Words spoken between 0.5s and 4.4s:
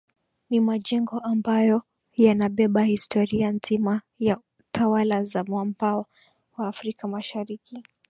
majengo ambayo yanabeba historia nzima ya